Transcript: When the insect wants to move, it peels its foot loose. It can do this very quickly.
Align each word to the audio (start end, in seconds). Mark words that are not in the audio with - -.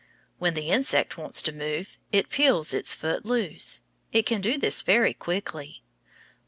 When 0.39 0.55
the 0.55 0.71
insect 0.71 1.15
wants 1.15 1.43
to 1.43 1.51
move, 1.51 1.99
it 2.11 2.29
peels 2.31 2.73
its 2.73 2.91
foot 2.91 3.23
loose. 3.23 3.81
It 4.11 4.25
can 4.25 4.41
do 4.41 4.57
this 4.57 4.81
very 4.81 5.13
quickly. 5.13 5.83